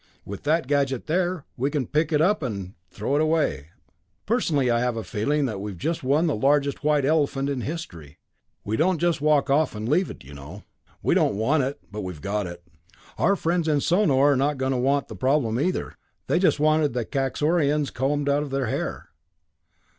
[0.25, 3.67] With that gadget there, we can pick it up and throw it away.
[4.25, 8.17] "Personally, I have a feeling that we've just won the largest white elephant in history.
[8.65, 10.63] We don't just walk off and leave it, you know.
[11.03, 11.79] We don't want it.
[11.91, 12.63] But we've got it.
[13.19, 15.93] "Our friends in Sonor are not going to want the problem either;
[16.25, 19.09] they just wanted the Kaxorians combed out of their hair.